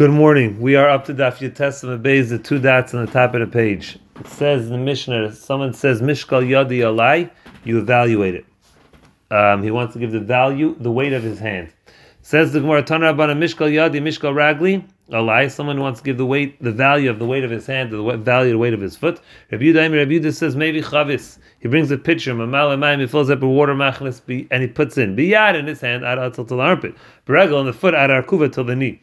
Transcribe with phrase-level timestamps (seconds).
[0.00, 0.58] Good morning.
[0.58, 3.46] We are up to Daf Testament Beis, the two dots on the top of the
[3.46, 3.98] page.
[4.18, 7.30] It says in the Mishnah, someone says Mishkal Yadi Alai,
[7.64, 8.46] you evaluate it.
[9.30, 11.70] Um, he wants to give the value, the weight of his hand.
[12.22, 15.50] Says the Gemara, Tana Rabbana Mishkal Yadi Mishkal Ragli Alai.
[15.50, 18.16] Someone wants to give the weight, the value of the weight of his hand, the
[18.16, 19.20] value, the weight of his foot.
[19.52, 21.38] Rabbi Yudah, Rabbi Yudah says maybe Chavis.
[21.58, 24.96] He brings a pitcher, Mamal Amayim, he fills up a water machlis, and he puts
[24.96, 26.94] in Biyad in his hand, Ad till the armpit.
[27.26, 29.02] Beregel on the foot, Ad Arkuva till the knee.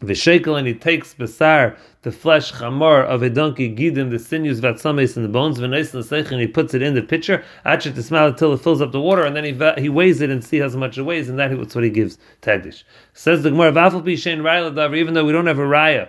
[0.00, 5.16] V'shekel and he takes besar, the flesh chamor of a donkey, gidim, the sinews, vatsames,
[5.16, 8.28] and the bones, v'neis and and he puts it in the pitcher, achet to smell
[8.28, 10.68] until it fills up the water, and then he he weighs it and see how
[10.68, 12.84] much it weighs, and that's what he gives tagdish.
[13.12, 16.08] Says the Gemara, v'afal pi shein raya even though we don't have a raya,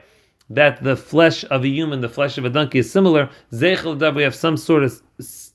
[0.51, 4.21] that the flesh of a human, the flesh of a donkey is similar, zeichel we
[4.21, 5.01] have some sort of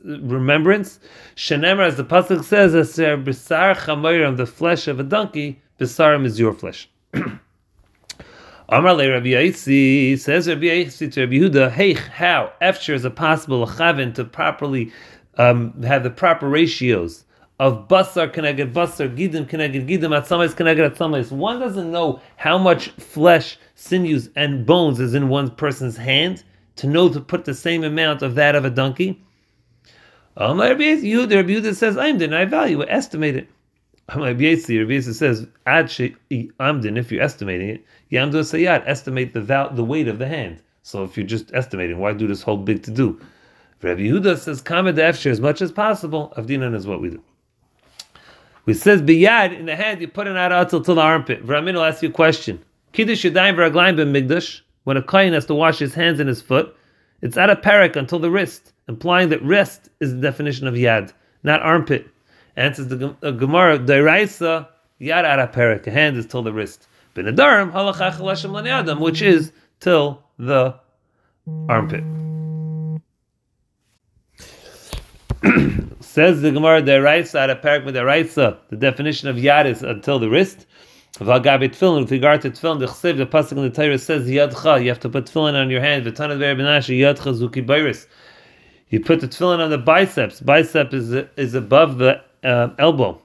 [0.04, 0.98] remembrance.
[1.36, 2.72] Shenemer, as the pasuk says,
[4.36, 6.88] the flesh of a donkey, besarim is your flesh.
[8.70, 13.14] Amar le Rabbi Yaitzi says Rabbi Yaitzi to Rabbi Yehuda, hey, how after is it
[13.14, 14.90] possible chavin to properly
[15.36, 17.24] um, have the proper ratios
[17.60, 21.30] of basar connected basar, gidim connected gidim, atzamayis connected atzamayis.
[21.30, 26.42] One doesn't know how much flesh, sinews, and bones is in one person's hand
[26.76, 29.22] to know to put the same amount of that of a donkey.
[30.38, 33.48] Amar Rabbi Yehuda, Rabbi Yehuda says, I'm the I value, estimate it.
[34.08, 40.08] Rabbi says, Ad amdin, if you're estimating it, yamdu sayat, estimate the val- the weight
[40.08, 40.62] of the hand.
[40.82, 43.18] So if you're just estimating, why do this whole big to do?
[43.82, 46.32] Rabbi Yehuda says, Kamed efshir as much as possible.
[46.36, 47.22] Avdinan is what we do.
[48.66, 51.44] We says biyad in the hand, you put an aratil to the armpit.
[51.44, 52.62] Vramin will ask you a question.
[52.92, 54.60] Kiddush yadayim v'raglayim b'migdash.
[54.84, 56.74] When a kohen has to wash his hands and his foot,
[57.20, 61.12] it's at a parak until the wrist, implying that wrist is the definition of yad,
[61.42, 62.06] not armpit.
[62.56, 64.68] Answers the uh, Gemara, Dairaisa,
[65.00, 66.86] Yad Ara Perik, a hand is till the wrist.
[67.14, 70.74] Benadarim, Halachach Lashem Laniadam, which is till the
[71.68, 72.04] armpit.
[76.00, 80.66] Says the Gemara, Dairaisa, Ara Perik, Dairaisa, the definition of Yad is until the wrist.
[81.18, 84.82] V'agabi tefillin, with regard to tefillin, the chsev, the pasuk in the Torah says yadcha,
[84.82, 86.04] you have to put tefillin on your hand.
[86.04, 88.06] V'tanad v'er benashe yadcha zuki bayris.
[88.88, 90.40] You put the tefillin on the biceps.
[90.40, 93.20] Bicep is is above the uh, elbow.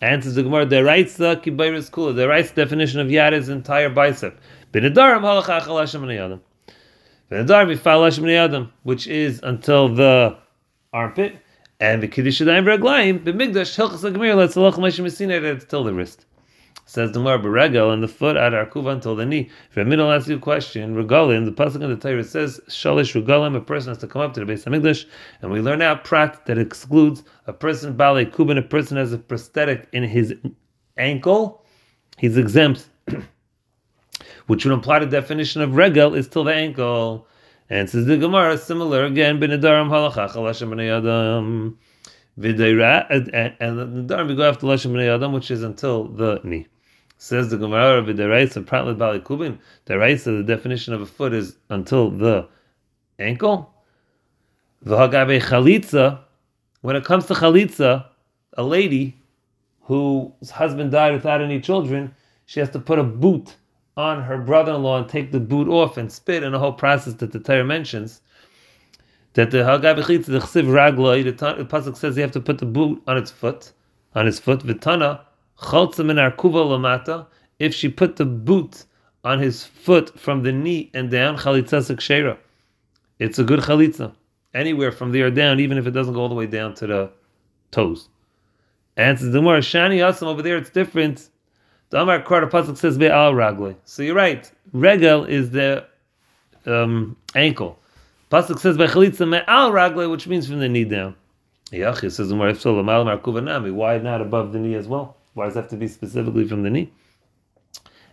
[0.00, 2.16] Answers the Gemara, the Raitza Kibairis Kula.
[2.16, 4.38] The Raitza definition of Yad is entire bicep.
[4.72, 6.40] B'nedarim halachach alashem b'neyadam.
[7.30, 10.38] B'nedarim yifal alashem b'neyadam, which is until the
[10.92, 11.36] armpit.
[11.80, 16.24] And the Kiddush Yadayim v'raglayim, b'migdash hilchas ha'gemir, let's halach it's till the wrist.
[16.90, 19.48] Says the Gemara, Beregel, and the foot at Arkuva until the knee.
[19.70, 23.14] If a middle asks you a question, Regalim, the pasuk in the Torah says, Shalish
[23.14, 25.06] Regalim, a person has to come up to the base of English,
[25.40, 29.18] and we learn out prat that excludes a person, Bale Kubin, a person has a
[29.18, 30.34] prosthetic in his
[30.96, 31.64] ankle,
[32.18, 32.88] he's exempt.
[34.48, 37.28] Which would imply the definition of regel is till the ankle.
[37.68, 41.78] And says the Gemara, similar again, Binadaram halachach, Alashem Adam.
[42.38, 43.06] Vidayra,
[43.60, 46.66] and the Daram we go after Lashem Adam, which is until the knee.
[47.22, 51.06] Says the Gemara of the Raisa, Pratlet Bali Kubin, the Raisa, the definition of a
[51.06, 52.48] foot is until the
[53.18, 53.74] ankle.
[54.86, 56.20] V'hagabe Chalitza,
[56.80, 58.06] when it comes to Chalitza,
[58.56, 59.20] a lady
[59.82, 62.14] whose husband died without any children,
[62.46, 63.54] she has to put a boot
[63.98, 67.32] on her brother-in-law and take the boot off and spit, and the whole process that
[67.32, 68.22] the Torah mentions.
[69.34, 73.02] That the Hagab the Chsiv Ragloi, the pasuk says you have to put the boot
[73.06, 73.72] on its foot,
[74.14, 74.60] on his foot.
[74.60, 75.20] Vitana
[77.58, 78.84] If she put the boot
[79.24, 82.38] on his foot from the knee and down, Chalitza Sekshera.
[83.18, 84.14] It's a good Chalitza.
[84.54, 87.10] Anywhere from there down, even if it doesn't go all the way down to the
[87.70, 88.08] toes.
[88.96, 91.28] And the Gemara, Shani Asam over there, it's different.
[91.90, 93.76] The Amar Kar, Pasuk says Be'al Ragloi.
[93.84, 94.50] So you're right.
[94.72, 95.86] Regel is the
[96.66, 97.78] um, ankle.
[98.30, 101.14] Pasuk says Be'chalitza Me'al Ragloi, which means from the knee down.
[101.70, 105.16] Yachis says the more if so, Why not above the knee as well?
[105.40, 106.92] Why does it have to be specifically from the knee?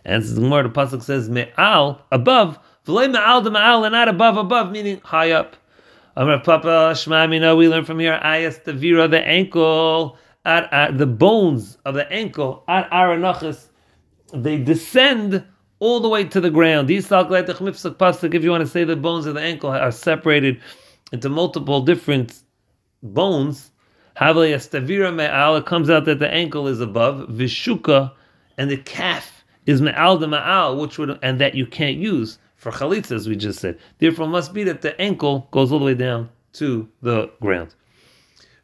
[0.02, 4.38] And the Gemara, the pasuk says me'al above, v'lei me'al the me'al, and not above
[4.38, 5.54] above, meaning high up.
[6.16, 10.16] Amar Papa Shema we learn from here ayas the vira, the ankle,
[10.46, 13.66] at, at the bones of the ankle at aranachas,
[14.32, 15.44] they descend
[15.80, 16.88] all the way to the ground.
[16.88, 20.62] These pasuk, if you want to say the bones of the ankle are separated
[21.12, 22.40] into multiple different
[23.02, 23.70] bones,
[24.18, 28.10] Havle me'al, it comes out that the ankle is above, vishuka,
[28.56, 32.72] and the calf is me'al the ma'al, which would, and that you can't use for
[32.72, 33.78] chalitza, as we just said.
[33.98, 37.76] Therefore, must be that the ankle goes all the way down to the ground.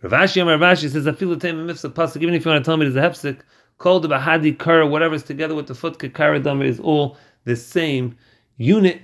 [0.03, 2.69] Rav Ashi Amar Rav Ashi says, Afilu Tema Mifsa Pasuk, even if you want to
[2.69, 3.43] tell me there's a hefsik,
[3.79, 7.55] called the Bahadi Kara, whatever is together with the foot, Kakara Dama is all the
[7.55, 8.17] same
[8.57, 9.03] unit,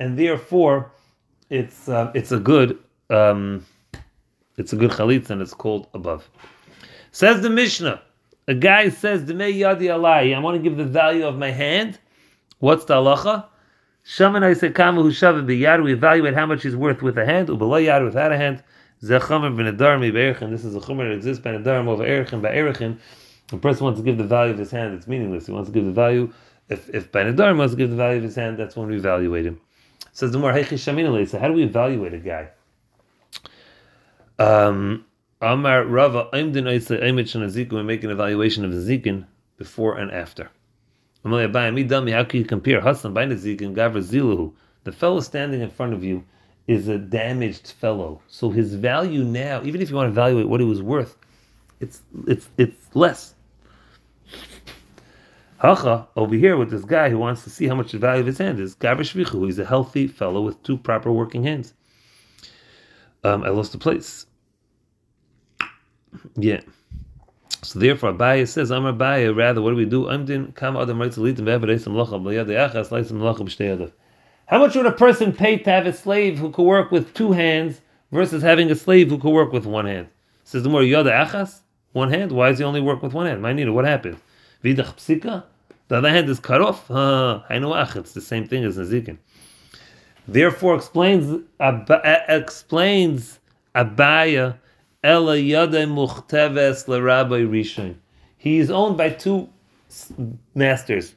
[0.00, 0.90] and therefore
[1.48, 2.76] it's uh, it's a good
[3.08, 3.64] um,
[4.56, 6.28] it's a good chalitz, and it's called above.
[7.10, 8.00] Says the Mishnah.
[8.48, 11.98] A guy says, "Demei yadi alai." I want to give the value of my hand.
[12.58, 13.46] What's the halacha?
[14.04, 17.48] Shaman I said, "Kama hushav biyad." We evaluate how much he's worth with a hand.
[17.48, 18.62] Ubelay yad without a hand.
[19.02, 20.50] Zechamer b'nedar mi be'erchin.
[20.50, 22.98] This is a chumer that exists by nedarim over erchin by erchin.
[23.52, 24.94] A person wants to give the value of his hand.
[24.94, 25.46] It's meaningless.
[25.46, 26.32] He wants to give the value.
[26.68, 28.96] If if by nedarim wants to give the value of his hand, that's when we
[28.96, 29.60] evaluate him.
[30.12, 32.48] Says the more heichi shamin So how do we evaluate a guy?
[34.42, 35.04] Um,
[35.40, 39.24] Amar Rava we make an evaluation of the Zikin
[39.56, 40.50] before and after.
[41.24, 44.52] How can you compare Hassan by Zikin Gavra Ziluhu?
[44.82, 46.24] The fellow standing in front of you
[46.66, 48.20] is a damaged fellow.
[48.26, 51.16] So his value now, even if you want to evaluate what he was worth,
[51.78, 53.34] it's it's it's less.
[55.58, 58.26] Hacha over here with this guy who wants to see how much the value of
[58.26, 58.74] his hand is.
[58.74, 61.74] Gavra Shvichu, he's a healthy fellow with two proper working hands.
[63.22, 64.26] Um, I lost the place.
[66.36, 66.60] Yeah.
[67.62, 70.08] So therefore, Abaya says, "I'm Abaya." Rather, what do we do?
[70.08, 71.16] I'm doing kam adam achas
[74.46, 77.32] How much would a person pay to have a slave who could work with two
[77.32, 77.80] hands
[78.10, 80.08] versus having a slave who could work with one hand?
[80.44, 81.60] Says the more yada achas,
[81.92, 82.32] one hand.
[82.32, 83.40] Why does he only work with one hand?
[83.40, 84.18] My nina, what happened?
[84.64, 85.44] Vidach psika.
[85.88, 86.90] The other hand is cut off.
[86.90, 87.96] I know ach.
[87.96, 89.18] It's the same thing as nazikin.
[90.26, 93.38] Therefore, explains explains
[93.74, 94.58] Abaya
[95.04, 97.96] Ela Yada Muchteves LeRabbi Rishon.
[98.36, 99.48] He is owned by two
[100.54, 101.14] masters.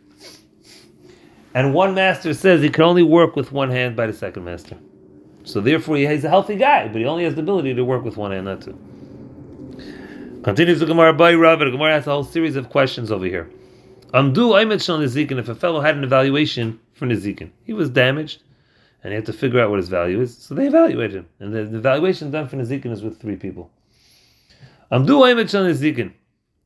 [1.53, 4.77] And one master says he can only work with one hand by the second master.
[5.43, 8.17] So therefore, he's a healthy guy, but he only has the ability to work with
[8.17, 8.77] one hand, not two.
[10.43, 13.49] Continues the Gemara by Rav, the Gemara has a whole series of questions over here.
[14.13, 18.41] Amdu Aymet Shal Nizikin, if a fellow had an evaluation for Nizikin, he was damaged,
[19.05, 21.27] and he have to figure out what his value is, so they evaluate him.
[21.39, 23.69] And the, the evaluation done for Nizikin is with three people.
[24.91, 26.11] Amdu Aymet Shal Nizikin.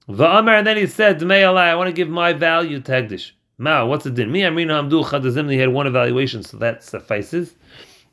[0.07, 3.31] Va'amar, and then he said, I want to give my value to Hegdish.
[3.57, 4.31] Ma, what's the din?
[4.31, 7.55] Me, Amrina Amdu Chadazimni had one evaluation, so that suffices.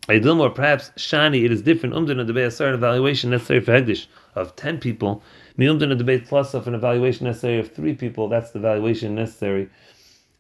[0.09, 1.95] Aidilm, or perhaps Shani, it is different.
[1.95, 5.23] Umdin of the Be'asar evaluation necessary for Hegdish of 10 people.
[5.57, 8.29] Me Umdin of the Be'at plus of an evaluation necessary of 3 people.
[8.29, 9.69] That's the evaluation necessary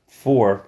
[0.08, 0.66] for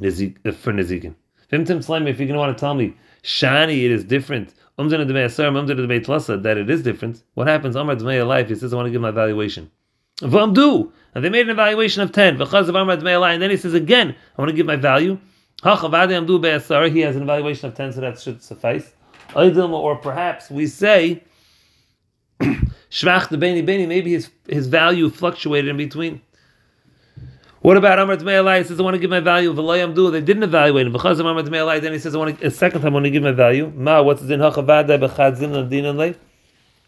[0.00, 1.16] Nizik, for Nizikin.
[1.52, 6.70] Slime, if you're going to want to tell me, Shani, it is different that it
[6.70, 7.22] is different.
[7.34, 7.76] What happens?
[7.76, 8.48] Amar Dmei life.
[8.48, 9.70] He says, I want to give my valuation.
[10.20, 12.38] Vamdu, and they made an evaluation of ten.
[12.38, 15.18] V'chaz of Amar Dmei and then he says again, I want to give my value.
[15.62, 15.82] He has
[17.16, 18.92] an evaluation of ten, so that should suffice.
[19.34, 21.22] Or perhaps we say
[22.40, 23.86] Shvach Beni Beni.
[23.86, 26.20] Maybe his his value fluctuated in between.
[27.62, 29.54] What about Amar Dmei He says, I want to give my value.
[29.54, 30.10] V'layam do.
[30.10, 30.96] They didn't evaluate him.
[30.96, 33.10] Of Amar Dmei Then he says, I want to, a second time I want to
[33.10, 33.72] give my value.
[33.76, 36.16] Ma, what's in Hachavada b'chad zin l'din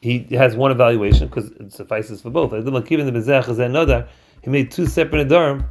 [0.01, 2.51] He has one evaluation because it suffices for both.
[2.51, 5.65] He made two separate adarim.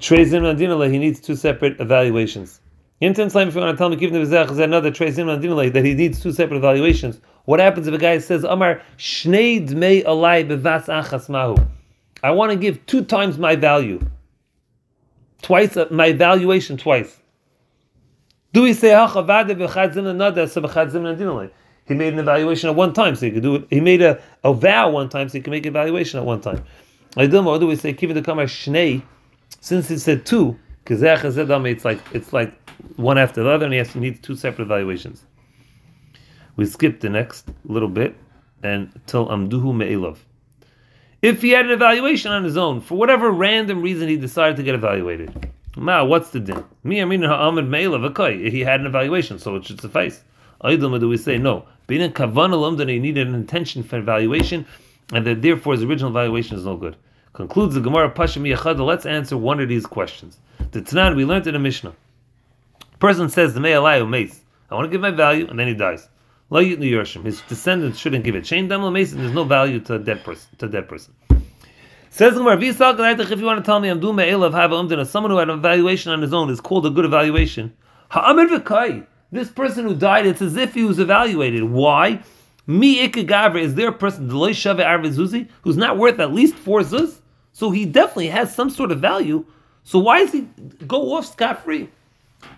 [0.00, 2.60] Trey zin l'din He needs two separate evaluations.
[3.00, 5.28] Intim Slam, if you want to tell me, give the Bezach is another Trey zin
[5.28, 7.20] l'din that he needs two separate evaluations.
[7.44, 11.54] What happens if a guy says, Amar shnei dmei alai bevas achas mahu?
[12.22, 14.00] I want to give two times my value.
[15.42, 17.18] Twice uh, my valuation twice.
[18.52, 18.92] Do we say
[21.86, 23.66] He made an evaluation at one time, so he could do it.
[23.70, 26.40] He made a, a vow one time, so he can make an evaluation at one
[26.40, 26.64] time.
[27.16, 29.02] Or do we say Kiva Kamar Shnei?
[29.60, 32.52] Since he said two, it's like it's like
[32.96, 35.24] one after the other, and he has to need two separate evaluations.
[36.56, 38.16] We skip the next little bit
[38.62, 40.18] and till Amduhu Me'ilov.
[41.22, 44.62] If he had an evaluation on his own, for whatever random reason he decided to
[44.62, 45.50] get evaluated.
[45.76, 46.64] Ma, what's the din?
[46.82, 48.50] Me, I mean, Ha'amid Me'ila V'kai.
[48.50, 50.24] He had an evaluation, so it should suffice.
[50.64, 51.66] Aydilma, do we say no?
[51.86, 54.66] Being in Kavan that he needed an intention for evaluation,
[55.12, 56.96] and that therefore his original evaluation is no good.
[57.32, 58.84] Concludes the Gemara Pasha Miyachada.
[58.84, 60.38] Let's answer one of these questions.
[60.72, 61.94] The Tanan, we learned in a Mishnah.
[62.98, 64.40] Person says, the Me'alayu Mace.
[64.70, 66.08] I want to give my value, and then he dies.
[66.50, 68.44] His descendants shouldn't give it.
[68.44, 70.48] Chain Dam Mason, there's no value to a dead person.
[70.58, 71.14] To a dead person.
[72.10, 72.80] Says Gemara, if
[73.38, 76.10] you want to tell me I'm doing of have umdina, someone who had an evaluation
[76.10, 77.72] on his own is called a good evaluation.
[78.08, 79.06] Ha'amir v'kai.
[79.30, 81.62] This person who died, it's as if he was evaluated.
[81.62, 82.20] Why?
[82.66, 86.80] Mi ikagavra is there a person deloy shave arvizuzi who's not worth at least four
[86.80, 87.20] zuz?
[87.52, 89.44] So he definitely has some sort of value.
[89.84, 90.48] So why does he
[90.88, 91.88] go off scot free?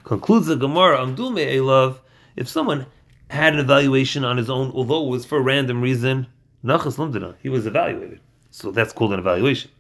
[0.04, 2.00] Concludes the Gemara, Amdume love.
[2.37, 2.87] If someone
[3.33, 6.27] had an evaluation on his own, although it was for a random reason.
[6.62, 8.21] He was evaluated.
[8.51, 9.71] So that's called an evaluation.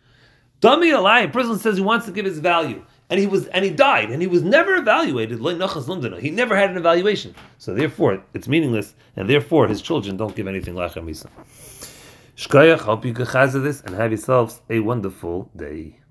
[0.60, 1.20] Dummy a lie.
[1.20, 2.84] A person says he wants to give his value.
[3.10, 5.38] and he was and he died, and he was never evaluated.
[5.38, 10.48] He never had an evaluation, so therefore it's meaningless, and therefore his children don't give
[10.48, 11.28] anything lachem misa.
[12.36, 13.26] Shkoyach, hope you can
[13.62, 16.01] this and have yourselves a wonderful day.